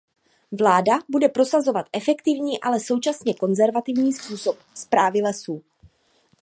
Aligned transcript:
Vláda 0.51 0.99
bude 1.11 1.29
prosazovat 1.29 1.85
efektivní, 1.93 2.61
ale 2.61 2.79
současně 2.79 3.33
konzervativní 3.33 4.13
způsoby 4.13 4.59
správy 4.73 5.21
lesů. 5.21 5.63